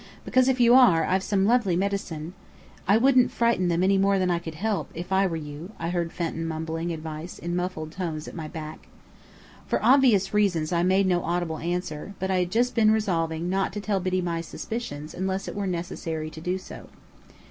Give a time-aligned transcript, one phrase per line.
[0.25, 2.33] "Because if you are, I've some lovely medicine"
[2.87, 5.89] "I wouldn't frighten them any more than I could help, if I were you," I
[5.91, 8.87] heard Fenton mumbling advice in muffled tones at my back.
[9.67, 13.73] For obvious reasons I made no audible answer; but I had just been resolving not
[13.73, 16.87] to tell Biddy my suspicions unless it were necessary to do so.